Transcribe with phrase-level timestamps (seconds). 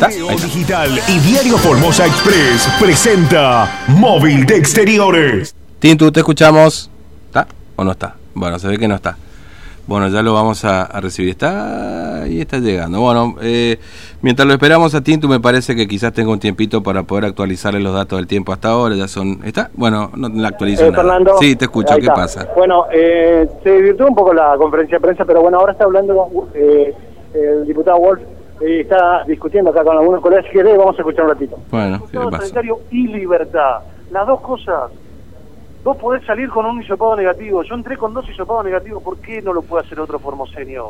[0.00, 0.06] ¿Está?
[0.08, 0.46] Ahí está.
[0.46, 5.54] Digital y Diario Formosa Express presenta Móvil de Exteriores.
[5.78, 6.90] Tintu, te escuchamos.
[7.26, 7.46] ¿Está
[7.76, 8.14] o no está?
[8.32, 9.18] Bueno, se ve que no está.
[9.86, 11.28] Bueno, ya lo vamos a, a recibir.
[11.30, 12.98] Está y está llegando.
[13.00, 13.78] Bueno, eh,
[14.22, 17.80] mientras lo esperamos a Tintu, me parece que quizás tenga un tiempito para poder actualizarle
[17.80, 18.94] los datos del tiempo hasta ahora.
[18.94, 19.40] Ya son.
[19.44, 19.70] ¿Está?
[19.74, 21.02] Bueno, no la actualizo Eh, nada.
[21.02, 21.34] Fernando.
[21.40, 21.94] Sí, te escucho.
[21.96, 22.48] ¿Qué pasa?
[22.56, 26.48] Bueno, eh, se divirtió un poco la conferencia de prensa, pero bueno, ahora está hablando
[26.54, 26.94] eh,
[27.34, 28.20] el diputado Wolf
[28.60, 30.44] está discutiendo acá con algunos colegas.
[30.46, 31.58] Si querés, vamos a escuchar un ratito.
[31.70, 32.42] Bueno, ¿qué Estado pasa?
[32.42, 33.80] sanitario y libertad.
[34.10, 34.90] Las dos cosas.
[35.82, 37.62] Vos podés salir con un hisopado negativo.
[37.62, 39.02] Yo entré con dos hisopados negativos.
[39.02, 40.84] ¿Por qué no lo puede hacer otro formoseño?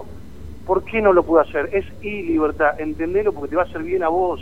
[0.67, 1.69] ¿Por qué no lo puede hacer?
[1.73, 2.71] Es y libertad.
[2.79, 4.41] Entendelo porque te va a hacer bien a vos.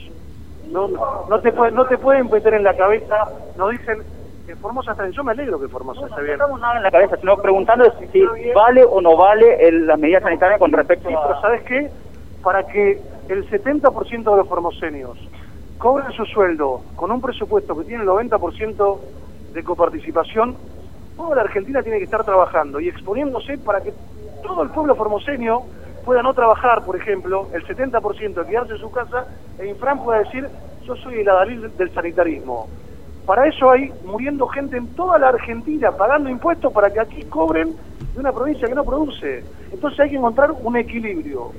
[0.71, 3.15] No, no, no te, puede- no te pueden meter en la cabeza.
[3.57, 4.03] Nos dicen
[4.47, 5.13] que Formosa está bien.
[5.15, 6.39] Yo me alegro que Formosa esté bien.
[6.39, 9.87] No estamos nada en la cabeza, sino preguntando si, si vale o no vale el-
[9.87, 11.23] las medidas sanitarias con respecto Sí, a...
[11.27, 11.91] pero ¿sabes qué?
[12.43, 15.19] Para que el 70% de los formoseños
[15.79, 18.99] cobren su sueldo con un presupuesto que tiene el 90%
[19.53, 20.57] de coparticipación,
[21.17, 23.93] toda la Argentina tiene que estar trabajando y exponiéndose para que
[24.43, 25.61] todo el pueblo formoseño
[26.05, 29.27] pueda no trabajar, por ejemplo, el 70% de quedarse en su casa
[29.59, 30.49] e Infran pueda decir,
[30.85, 32.67] yo soy el adalid del sanitarismo.
[33.27, 37.77] Para eso hay muriendo gente en toda la Argentina pagando impuestos para que aquí cobren
[38.15, 39.45] de una provincia que no produce.
[39.71, 41.53] Entonces hay que encontrar un equilibrio.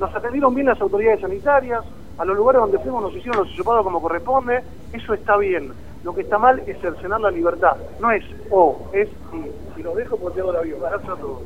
[0.00, 1.84] Nos atendieron bien las autoridades sanitarias,
[2.16, 5.72] a los lugares donde fuimos nos hicieron los hisopados como corresponde, eso está bien.
[6.02, 7.76] Lo que está mal es cercenar la libertad.
[8.00, 9.76] No es o, es y.
[9.76, 10.76] Si lo dejo, pues te hago la vida.
[10.80, 11.42] Gracias a todos.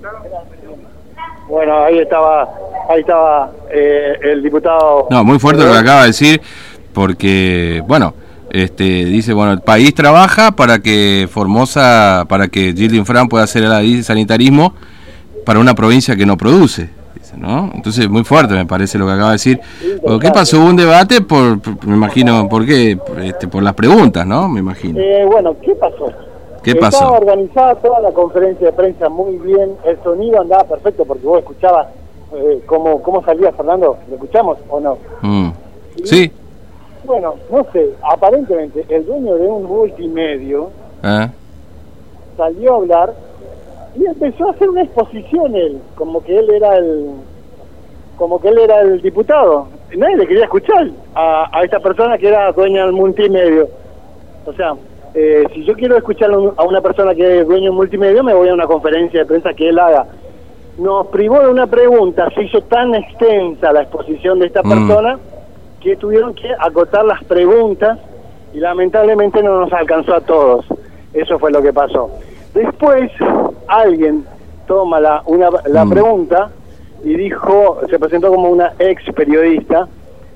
[1.49, 2.49] Bueno, ahí estaba,
[2.89, 5.09] ahí estaba eh, el diputado.
[5.11, 6.41] No, muy fuerte lo que acaba de decir,
[6.93, 8.15] porque, bueno,
[8.51, 13.65] este, dice, bueno, el país trabaja para que Formosa, para que Gilles Fran pueda hacer
[13.65, 14.75] el sanitarismo
[15.45, 17.04] para una provincia que no produce.
[17.15, 17.71] Dice, ¿no?
[17.75, 19.61] Entonces, muy fuerte me parece lo que acaba de decir.
[20.21, 20.59] ¿Qué pasó?
[20.59, 22.99] Hubo un debate por, por- me imagino, ¿por qué?
[23.23, 24.49] Este, por las preguntas, ¿no?
[24.49, 24.99] Me imagino.
[25.01, 26.07] Eh, bueno, ¿qué pasó?
[26.63, 27.13] ¿Qué Estaba pasó?
[27.13, 31.89] organizada toda la conferencia de prensa muy bien, el sonido andaba perfecto porque vos escuchabas
[32.35, 34.97] eh, cómo, cómo salía Fernando, ¿lo escuchamos o no?
[35.21, 35.51] Mm.
[36.05, 36.33] Sí.
[37.05, 40.71] Bueno, no sé, aparentemente el dueño de un multimedio
[41.03, 41.29] ¿eh?
[42.39, 43.15] salió a hablar
[43.97, 47.11] y empezó a hacer una exposición él, como que él era el
[48.17, 49.67] como que él era el diputado.
[49.97, 53.69] Nadie le quería escuchar a, a esta persona que era dueña del multimedio.
[54.47, 54.75] O sea,
[55.15, 58.23] eh, si yo quiero escuchar a un- a una persona que es dueño del multimedio,
[58.23, 60.07] me voy a una conferencia de prensa que él haga.
[60.79, 64.69] Nos privó de una pregunta, se hizo tan extensa la exposición de esta Mm.
[64.69, 65.19] persona
[65.81, 67.99] que tuvieron que acotar las preguntas
[68.53, 70.67] y lamentablemente no nos alcanzó a todos.
[71.13, 72.11] Eso fue lo que pasó.
[72.55, 73.11] Después
[73.69, 74.25] alguien
[74.67, 75.91] toma la, una, la Mm.
[75.91, 76.51] pregunta
[77.03, 79.87] y dijo, se presentó como una ex periodista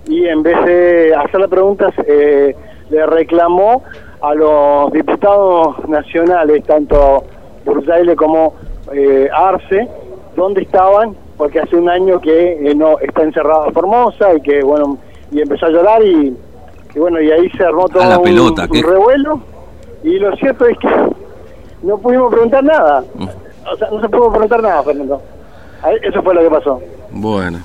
[0.06, 2.54] y en vez de hacer las preguntas eh,
[2.90, 3.82] le reclamó
[4.20, 7.24] a los diputados nacionales, tanto
[7.64, 8.54] Bursaile como
[8.92, 9.88] eh, Arce,
[10.36, 14.98] dónde estaban, porque hace un año que eh, no está encerrada Formosa y que bueno
[15.30, 16.34] y empezó a llorar y,
[16.94, 18.82] y bueno y ahí se armó todo A la un- pelota, un, ¿qué?
[18.82, 19.40] revuelo
[20.02, 20.88] y lo cierto es que
[21.82, 23.04] no pudimos preguntar nada,
[23.70, 25.22] o sea no se pudo preguntar nada Fernando,
[26.02, 26.80] eso fue lo que pasó.
[27.10, 27.58] Bueno.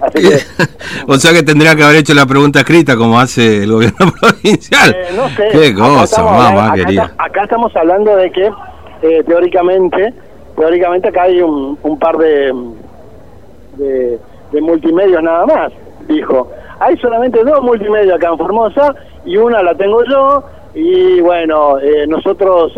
[0.00, 0.38] Así que
[1.08, 4.90] o sea que tendría que haber hecho la pregunta escrita como hace el gobierno provincial.
[4.94, 5.48] Eh, no sé.
[5.52, 7.12] Qué cosa, estamos mamá acá querida.
[7.18, 8.50] Acá estamos hablando de que
[9.02, 10.12] eh, teóricamente,
[10.56, 12.52] teóricamente acá hay un, un par de,
[13.76, 14.18] de,
[14.52, 15.72] de multimedios nada más,
[16.08, 16.50] dijo.
[16.80, 18.94] Hay solamente dos multimedios acá en Formosa
[19.24, 20.44] y una la tengo yo
[20.74, 22.72] y bueno, eh, nosotros,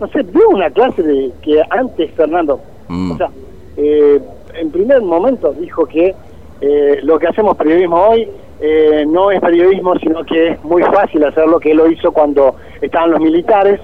[0.00, 3.12] no sé, veo una clase de que antes Fernando, Mm.
[3.12, 3.28] o sea,
[3.76, 4.20] eh,
[4.54, 6.14] en primer momento dijo que
[6.60, 8.28] eh, lo que hacemos periodismo hoy
[8.60, 12.12] eh, no es periodismo, sino que es muy fácil hacer lo que él lo hizo
[12.12, 13.80] cuando estaban los militares.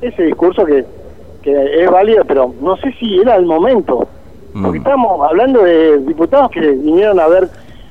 [0.00, 0.84] Ese discurso que,
[1.42, 4.06] que es válido, pero no sé si era el momento.
[4.52, 4.82] Porque Mm.
[4.82, 7.48] estamos hablando de diputados que vinieron a ver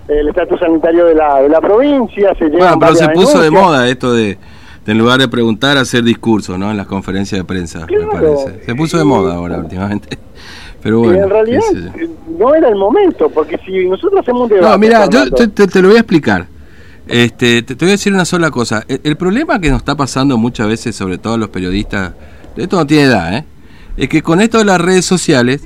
[0.07, 2.33] el estatus sanitario de la, de la provincia.
[2.35, 4.37] Se Bueno, llevan pero se puso de moda esto de,
[4.85, 6.71] de en lugar de preguntar, hacer discursos, ¿no?
[6.71, 8.07] En las conferencias de prensa, Claro.
[8.07, 8.65] me parece.
[8.65, 10.17] Se puso de moda ahora últimamente.
[10.81, 11.23] Pero bueno.
[11.23, 11.61] en realidad
[12.39, 14.67] no era el momento, porque si nosotros hacemos un debate...
[14.71, 16.47] No, mira, yo te, te- te lo voy a explicar.
[17.07, 18.83] Este, te, te voy a decir una sola cosa.
[18.87, 22.13] El, el problema que nos está pasando muchas veces, sobre todo a los periodistas,
[22.55, 23.45] esto no tiene edad, ¿eh?
[23.97, 25.61] es que con esto de las redes sociales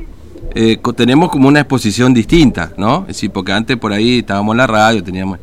[0.53, 3.01] eh, tenemos como una exposición distinta, ¿no?
[3.01, 5.39] Es decir, porque antes por ahí estábamos en la radio, teníamos...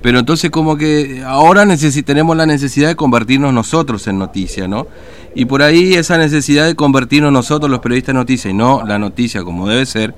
[0.00, 1.66] Pero entonces como que ahora
[2.04, 4.86] tenemos la necesidad de convertirnos nosotros en noticia, ¿no?
[5.34, 8.98] Y por ahí esa necesidad de convertirnos nosotros los periodistas en noticia y no la
[8.98, 10.14] noticia como debe ser,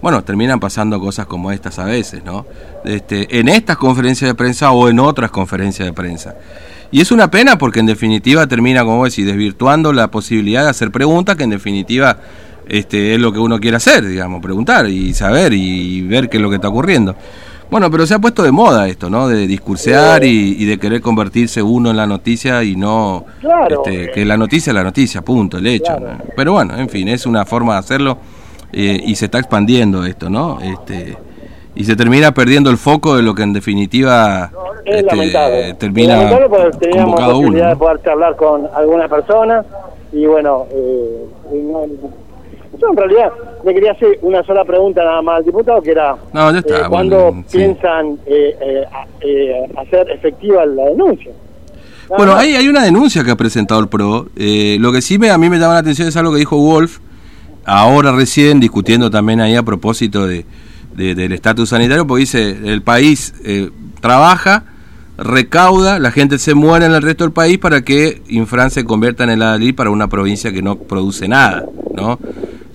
[0.00, 2.46] bueno, terminan pasando cosas como estas a veces, ¿no?
[2.84, 6.36] Este, en estas conferencias de prensa o en otras conferencias de prensa.
[6.90, 10.92] Y es una pena porque en definitiva termina, como decís, desvirtuando la posibilidad de hacer
[10.92, 12.18] preguntas, que en definitiva
[12.68, 16.42] este, es lo que uno quiere hacer, digamos, preguntar y saber y ver qué es
[16.42, 17.16] lo que está ocurriendo.
[17.70, 19.26] Bueno, pero se ha puesto de moda esto, ¿no?
[19.28, 23.24] De discursear y, de querer convertirse uno en la noticia y no
[23.68, 25.96] este, que la noticia es la noticia, punto, el hecho.
[26.36, 28.18] Pero bueno, en fin, es una forma de hacerlo
[28.72, 30.60] eh, y se está expandiendo esto, ¿no?
[30.60, 31.16] Este,
[31.74, 34.50] y se termina perdiendo el foco de lo que en definitiva
[34.84, 39.66] este, termina lamentable porque teníamos la posibilidad de poder hablar con algunas personas
[40.12, 41.26] y bueno, eh,
[42.80, 43.32] yo en realidad
[43.64, 46.78] le quería hacer una sola pregunta nada más al diputado, que era no, ya está,
[46.80, 48.84] eh, cuándo piensan eh, eh,
[49.20, 51.32] eh, hacer efectiva la denuncia.
[52.08, 54.26] bueno, hay, hay una denuncia que ha presentado el PRO.
[54.36, 56.56] Eh, lo que sí me, a mí me llama la atención es algo que dijo
[56.56, 56.98] Wolf,
[57.64, 60.44] ahora recién discutiendo también ahí a propósito de,
[60.94, 63.34] del estatus sanitario, porque dice, el país
[64.00, 64.64] trabaja,
[65.16, 69.24] recauda, la gente se muere en el resto del país para que Infran se convierta
[69.24, 72.18] en el Adalí para una provincia que no produce nada, ¿no?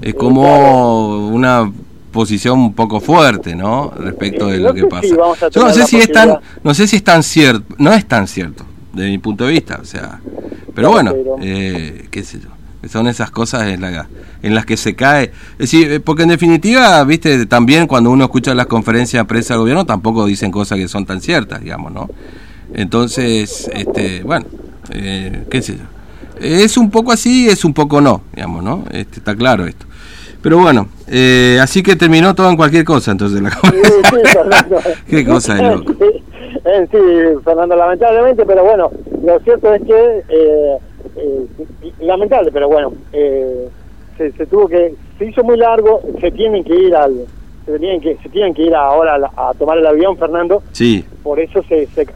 [0.01, 1.71] Es como una
[2.11, 3.91] posición un poco fuerte, ¿no?
[3.97, 5.07] Respecto de lo que pasa.
[5.51, 8.27] Yo no sé si es tan, no sé si es tan cierto, no es tan
[8.27, 10.19] cierto, de mi punto de vista, o sea,
[10.73, 12.49] pero bueno, eh, qué sé yo,
[12.89, 14.07] son esas cosas en, la,
[14.41, 18.23] en las que se cae, es decir, eh, porque en definitiva, viste, también cuando uno
[18.23, 21.91] escucha las conferencias de prensa del gobierno tampoco dicen cosas que son tan ciertas, digamos,
[21.91, 22.09] ¿no?
[22.73, 24.45] Entonces, este, bueno,
[24.91, 25.83] eh, qué sé yo.
[26.39, 28.85] Es un poco así, es un poco no, digamos, ¿no?
[28.91, 29.85] Este, está claro esto.
[30.41, 33.59] Pero bueno, eh, así que terminó todo en cualquier cosa entonces la sí,
[34.09, 34.77] sí, Fernando.
[35.09, 35.93] Qué cosa de loco.
[36.01, 36.97] Eh, sí,
[37.43, 38.91] Fernando, lamentablemente, pero bueno,
[39.23, 40.77] lo cierto es que, eh,
[41.17, 41.47] eh
[42.01, 46.95] lamentable, pero bueno, se, se tuvo que, se hizo muy largo, se tienen que ir
[46.95, 47.25] al,
[47.69, 50.63] se tienen que se tienen que ir ahora a, tomar el avión, Fernando.
[50.71, 51.05] Sí.
[51.23, 52.07] Por eso se, se,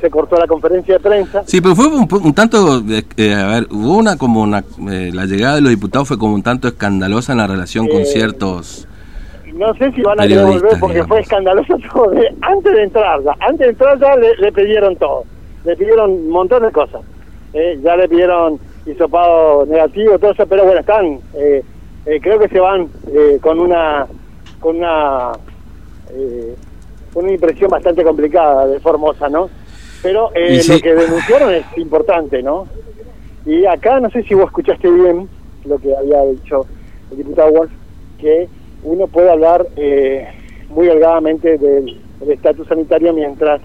[0.00, 1.42] se, cortó la conferencia de prensa.
[1.46, 2.82] Sí, pero fue un, tanto,
[3.16, 6.34] eh, a ver, hubo una como una, eh, la llegada de los diputados fue como
[6.34, 8.88] un tanto escandalosa en la relación con eh, ciertos...
[9.54, 12.12] No sé si van a querer volver porque fue escandaloso todo.
[12.42, 15.24] Antes de entrar, ya, antes de entrar ya le, pidieron todo.
[15.64, 17.00] Le pidieron un montón de cosas.
[17.82, 21.18] ya le pidieron hisopado negativo, todo eso, pero bueno, están...
[22.04, 22.88] creo que se van
[23.40, 24.06] con una
[24.60, 25.32] con una,
[26.10, 26.54] eh,
[27.14, 29.48] una impresión bastante complicada de Formosa, ¿no?
[30.02, 32.66] Pero eh, lo que denunciaron es importante, ¿no?
[33.44, 35.28] Y acá no sé si vos escuchaste bien
[35.64, 36.66] lo que había dicho
[37.10, 37.70] el diputado Wolf,
[38.18, 38.48] que
[38.82, 40.28] uno puede hablar eh,
[40.68, 43.60] muy holgadamente del estatus sanitario mientras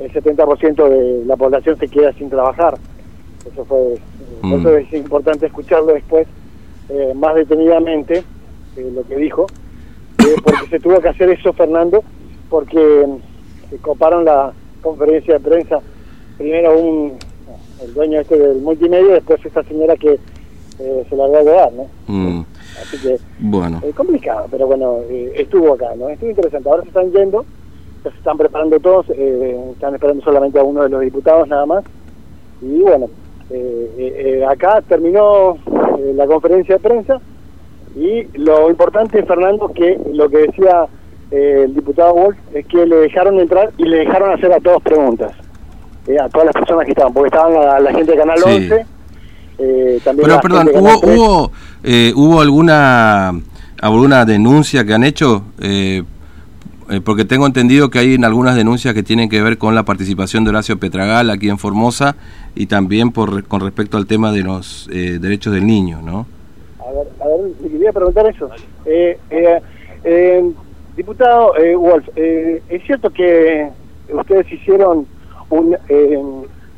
[0.00, 2.76] el 70% de la población se queda sin trabajar.
[3.50, 3.98] Eso fue,
[4.42, 4.54] mm.
[4.54, 6.26] eso es importante escucharlo después
[6.88, 8.24] eh, más detenidamente,
[8.76, 9.46] lo que dijo,
[10.42, 12.02] porque se tuvo que hacer eso, Fernando,
[12.48, 13.06] porque
[13.70, 14.52] se coparon la
[14.82, 15.80] conferencia de prensa.
[16.36, 17.18] Primero un
[17.82, 20.18] el dueño este del multimedia, después esta señora que
[20.78, 21.86] eh, se la a dar, ¿no?
[22.06, 22.44] Mm.
[22.80, 23.80] Así que, bueno.
[23.84, 26.08] es complicado, pero bueno, eh, estuvo acá, ¿no?
[26.08, 26.68] Estuvo interesante.
[26.68, 27.44] Ahora se están yendo,
[28.02, 31.84] se están preparando todos, eh, están esperando solamente a uno de los diputados nada más.
[32.60, 33.08] Y bueno,
[34.48, 35.58] acá terminó
[36.14, 37.20] la conferencia de prensa
[37.96, 40.86] y lo importante, Fernando, que lo que decía
[41.30, 44.82] eh, el diputado Wolf es que le dejaron entrar y le dejaron hacer a todos
[44.82, 45.32] preguntas,
[46.06, 48.86] eh, a todas las personas que estaban, porque estaban la, gente de Canal 11.
[49.58, 51.52] Eh, también Pero perdón, ¿hubo, hubo,
[52.16, 53.32] ¿hubo alguna
[53.80, 55.44] alguna denuncia que han hecho?
[57.04, 60.50] porque tengo entendido que hay algunas denuncias que tienen que ver con la participación de
[60.50, 62.14] Horacio Petragal aquí en Formosa
[62.54, 66.26] y también por, con respecto al tema de los derechos del niño, ¿no?
[66.94, 68.50] A ver, a ver, le quería preguntar eso.
[68.86, 69.60] Eh, eh,
[70.04, 70.52] eh,
[70.96, 73.68] diputado Wolf, ¿es cierto que
[74.12, 75.06] ustedes hicieron
[75.50, 75.76] un,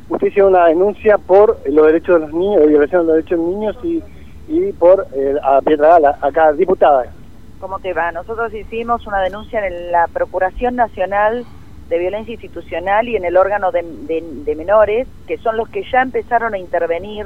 [0.09, 3.37] usted hicieron una denuncia por los derechos de los niños, de violación de los derechos
[3.37, 4.03] de los niños y,
[4.47, 5.05] y por
[5.43, 7.05] a Pietra Gala, acá, diputada?
[7.59, 8.11] ¿Cómo te va?
[8.11, 11.45] Nosotros hicimos una denuncia en la Procuración Nacional
[11.89, 16.01] de Violencia Institucional y en el órgano de, de menores, que son los que ya
[16.01, 17.25] empezaron a intervenir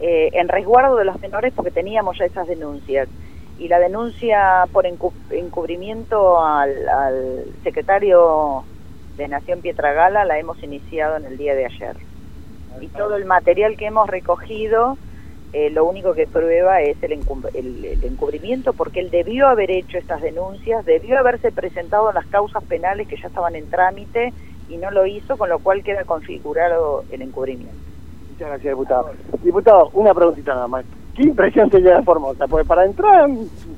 [0.00, 3.08] eh, en resguardo de los menores porque teníamos ya esas denuncias.
[3.58, 8.64] Y la denuncia por encubrimiento al, secretario
[9.16, 11.96] de Nación Pietragala la hemos iniciado en el día de ayer.
[12.80, 14.98] Y todo el material que hemos recogido,
[15.52, 20.20] eh, lo único que prueba es el, el, encubrimiento porque él debió haber hecho estas
[20.20, 24.32] denuncias, debió haberse presentado en las causas penales que ya estaban en trámite
[24.68, 27.93] y no lo hizo, con lo cual queda configurado el encubrimiento.
[28.34, 29.10] Muchas gracias, diputado.
[29.42, 30.84] Diputado, una preguntita nada más.
[31.14, 32.46] ¿qué impresión te lleva de Formosa?
[32.48, 33.28] Porque para entrar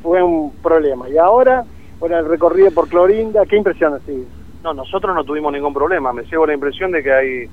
[0.02, 1.08] fue un problema.
[1.10, 1.64] Y ahora,
[1.98, 4.26] bueno, el recorrido por Clorinda, ¿qué impresión así?
[4.64, 6.12] No, nosotros no tuvimos ningún problema.
[6.12, 7.50] Me llevo la impresión de que hay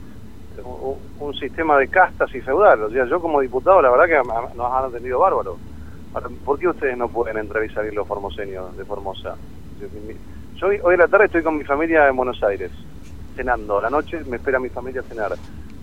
[1.20, 2.84] un, sistema de castas y feudal.
[2.84, 5.58] O sea, yo como diputado, la verdad que nos han atendido bárbaro.
[6.14, 9.36] Ahora, ¿Por qué ustedes no pueden entrevistar a los formoseños de Formosa?
[10.56, 12.72] Yo, hoy, hoy a la tarde estoy con mi familia en Buenos Aires,
[13.36, 13.80] cenando.
[13.80, 15.34] A la noche me espera mi familia a cenar.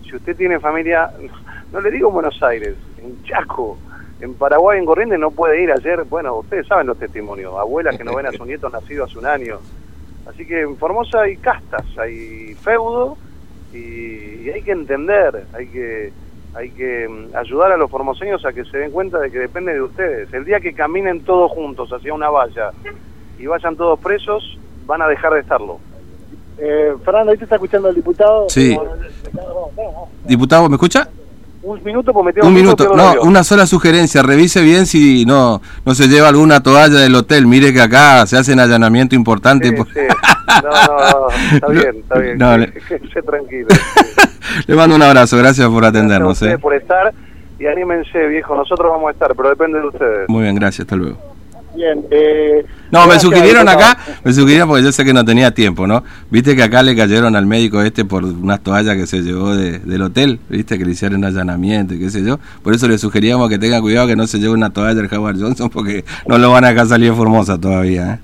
[0.02, 1.11] Si usted tiene familia,
[1.73, 3.78] no le digo en Buenos Aires, en Chaco,
[4.21, 6.04] en Paraguay, en Corrientes, no puede ir ayer.
[6.04, 7.54] Bueno, ustedes saben los testimonios.
[7.57, 9.59] Abuelas que no ven a su nieto nacido hace un año.
[10.26, 13.16] Así que en Formosa hay castas, hay feudo
[13.73, 16.12] y, y hay que entender, hay que
[16.54, 19.73] hay que mm, ayudar a los formoseños a que se den cuenta de que depende
[19.73, 20.33] de ustedes.
[20.33, 22.73] El día que caminen todos juntos hacia una valla
[23.38, 25.78] y vayan todos presos, van a dejar de estarlo.
[26.62, 28.47] Eh, Fernando, ¿ahí te está escuchando el diputado?
[28.49, 28.76] Sí.
[30.26, 31.09] Diputado, ¿me escucha?
[31.62, 32.95] Un minuto, pues me Un minuto.
[32.95, 34.23] No, una sola sugerencia.
[34.23, 37.47] Revise bien si no no se lleva alguna toalla del hotel.
[37.47, 39.69] Mire que acá se hacen allanamiento importante.
[39.69, 39.75] Sí.
[39.76, 42.38] No, no, está bien, está bien.
[42.38, 42.73] no, que- le-
[43.12, 43.69] que tranquilo.
[44.67, 45.37] Le mando un abrazo.
[45.37, 46.43] Gracias por Gracias a atendernos.
[46.43, 46.59] ¿eh?
[46.59, 47.12] por estar
[47.59, 48.55] y anímense, viejo.
[48.55, 50.29] Nosotros vamos a estar, pero depende de ustedes.
[50.29, 50.87] Muy bien, gracias.
[50.87, 51.19] Hasta luego.
[51.75, 52.05] Bien.
[52.11, 53.93] Eh, No, me sugirieron diputado.
[53.93, 56.03] acá, me sugirieron porque yo sé que no tenía tiempo, ¿no?
[56.31, 59.79] Viste que acá le cayeron al médico este por unas toallas que se llevó de-
[59.79, 62.39] del hotel, viste que le hicieron allanamiento y qué sé yo.
[62.62, 65.39] Por eso le sugeríamos que tenga cuidado que no se lleve una toalla del Howard
[65.41, 68.19] Johnson porque no lo van a dejar salir Formosa todavía, ¿eh?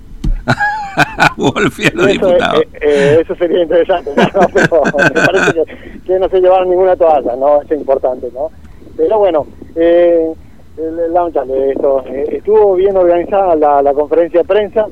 [1.36, 2.62] Wolfie Eso, diputados.
[2.62, 4.48] eh, eh, eso sería interesante, ¿no?
[4.52, 7.60] pero me parece que, que no se llevaron ninguna toalla, ¿no?
[7.62, 8.50] Es importante, ¿no?
[8.96, 10.32] Pero bueno, eh,
[10.76, 12.02] lamentable esto.
[12.06, 14.86] Eh, estuvo bien organizada la, la conferencia de prensa.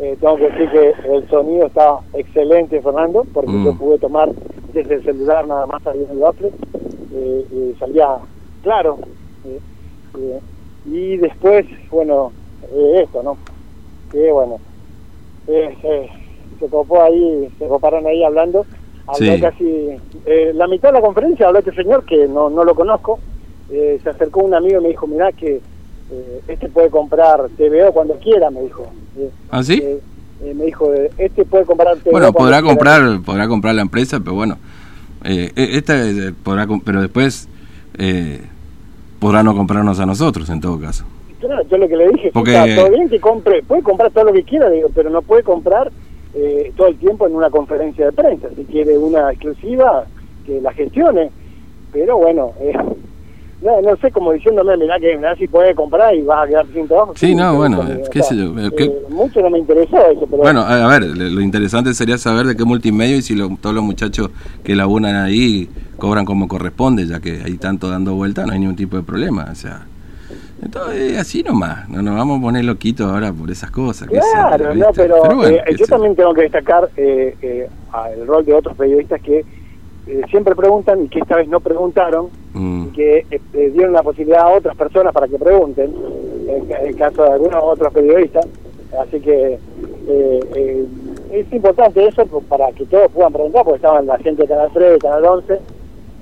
[0.00, 3.64] Eh, tengo que decir que el sonido está excelente, Fernando, porque Mm.
[3.64, 4.28] yo pude tomar
[4.72, 6.50] desde el celular nada más saliendo el bafle.
[7.14, 8.16] Eh, salía
[8.62, 8.98] claro.
[9.44, 9.58] eh,
[10.18, 10.40] eh,
[10.84, 12.32] y después, bueno,
[12.72, 13.36] eh, esto, ¿no?
[14.10, 14.58] Que bueno,
[15.48, 16.08] eh, eh,
[16.58, 18.64] se copó ahí, se coparon ahí hablando.
[19.06, 19.40] Habló Sí.
[19.40, 19.88] casi.
[20.26, 23.18] eh, la mitad de la conferencia habló este señor que no, no lo conozco.
[23.70, 25.56] Eh, se acercó un amigo y me dijo: Mirá, que
[26.10, 28.86] eh, este puede comprar TVO cuando quiera, me dijo.
[29.18, 29.80] Eh, ¿Ah, sí?
[29.82, 30.00] eh,
[30.44, 32.12] eh, me dijo: Este puede comprar TVO.
[32.12, 32.68] Bueno, podrá quiera".
[32.74, 34.56] comprar, podrá comprar la empresa, pero bueno,
[35.24, 37.48] eh, eh, esta eh, podrá, pero después
[37.98, 38.40] eh,
[39.20, 41.04] podrá no comprarnos a nosotros en todo caso.
[41.40, 44.24] Claro, yo lo que le dije, Porque- está todo bien que compre, puede comprar todo
[44.24, 45.90] lo que quiera, digo, pero no puede comprar
[46.34, 48.48] eh, todo el tiempo en una conferencia de prensa.
[48.56, 50.04] Si quiere una exclusiva,
[50.46, 51.30] que la gestione.
[51.92, 52.72] Pero bueno, eh,
[53.60, 56.66] no, no sé, como diciéndome, mirá que mirá si puede comprar y vas a quedar
[56.72, 57.12] sin trabajo.
[57.16, 60.60] Sí, no, bueno, qué sé yo, eh, ¿qué- mucho no me interesó eso, pero Bueno,
[60.60, 64.30] a, ver, lo interesante sería saber de qué multimedio y si lo- todos los muchachos
[64.62, 68.76] que laburan ahí cobran como corresponde, ya que hay tanto dando vuelta, no hay ningún
[68.76, 69.48] tipo de problema.
[69.50, 69.86] O sea,
[70.62, 74.08] entonces así nomás, no nos vamos a poner loquitos ahora por esas cosas.
[74.08, 77.68] Claro, no, pero, bueno, eh, yo también tengo que destacar eh, eh,
[78.16, 79.44] el rol de otros periodistas que
[80.06, 82.88] eh, siempre preguntan y que esta vez no preguntaron Mm.
[82.88, 85.94] que eh, eh, dieron la posibilidad a otras personas para que pregunten,
[86.48, 88.46] en el caso de algunos otros periodistas.
[89.00, 89.58] Así que
[90.08, 90.86] eh, eh,
[91.32, 94.70] es importante eso pues, para que todos puedan preguntar, porque estaban la gente de Canal
[94.72, 95.58] 3, de Canal 11,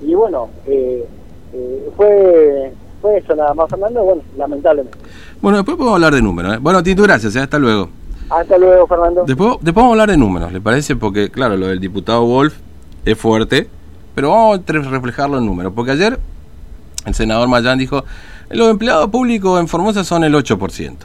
[0.01, 1.07] y bueno, eh,
[1.53, 4.97] eh, fue, fue eso nada más, Fernando, bueno, lamentablemente.
[5.41, 6.55] Bueno, después podemos hablar de números.
[6.55, 6.59] ¿eh?
[6.61, 7.89] Bueno, Tito, gracias, hasta luego.
[8.29, 9.23] Hasta luego, Fernando.
[9.25, 10.95] Después, después vamos a hablar de números, ¿le parece?
[10.97, 12.53] Porque, claro, lo del diputado Wolf
[13.05, 13.69] es fuerte,
[14.17, 15.73] pero vamos a reflejarlo en números.
[15.75, 16.19] Porque ayer
[17.05, 18.03] el senador Mayán dijo,
[18.49, 20.95] los empleados públicos en Formosa son el 8%.